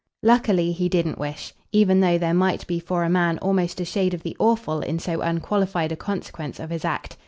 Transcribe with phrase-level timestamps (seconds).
[0.23, 4.15] Luckily he didn't wish, even though there might be for a man almost a shade
[4.15, 7.17] of the awful in so unqualified a consequence of his act.